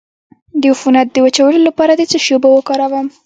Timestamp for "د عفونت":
0.61-1.07